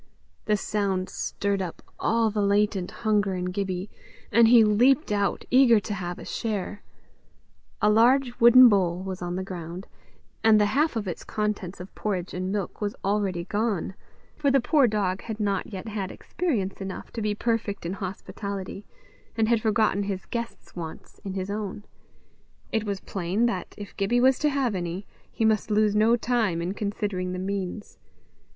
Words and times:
The 0.45 0.57
sound 0.57 1.09
stirred 1.09 1.61
up 1.61 1.83
all 1.99 2.31
the 2.31 2.41
latent 2.41 2.89
hunger 2.89 3.35
in 3.35 3.51
Gibbie, 3.51 3.87
and 4.31 4.47
he 4.47 4.63
leaped 4.63 5.11
out, 5.11 5.45
eager 5.51 5.79
to 5.79 5.93
have 5.93 6.17
a 6.17 6.25
share. 6.25 6.81
A 7.83 7.87
large 7.91 8.39
wooden 8.39 8.67
bowl 8.67 9.03
was 9.03 9.21
on 9.21 9.35
the 9.35 9.43
ground, 9.43 9.85
and 10.43 10.59
the 10.59 10.65
half 10.73 10.95
of 10.95 11.07
its 11.07 11.23
contents 11.23 11.79
of 11.79 11.93
porridge 11.93 12.33
and 12.33 12.51
milk 12.51 12.81
was 12.81 12.95
already 13.05 13.43
gone; 13.45 13.93
for 14.35 14.49
the 14.49 14.59
poor 14.59 14.87
dog 14.87 15.21
had 15.21 15.39
not 15.39 15.67
yet 15.67 15.87
had 15.87 16.11
experience 16.11 16.81
enough 16.81 17.11
to 17.11 17.21
be 17.21 17.35
perfect 17.35 17.85
in 17.85 17.93
hospitality, 17.93 18.87
and 19.37 19.49
had 19.49 19.61
forgotten 19.61 20.01
his 20.01 20.25
guest's 20.25 20.75
wants 20.75 21.19
in 21.23 21.35
his 21.35 21.51
own: 21.51 21.85
it 22.71 22.85
was 22.85 23.01
plain 23.01 23.45
that, 23.45 23.75
if 23.77 23.95
Gibbie 23.97 24.19
was 24.19 24.39
to 24.39 24.49
have 24.49 24.73
any, 24.73 25.05
he 25.31 25.45
must 25.45 25.69
lose 25.69 25.95
no 25.95 26.15
time 26.15 26.59
in 26.59 26.73
considering 26.73 27.33
the 27.33 27.37
means. 27.37 27.99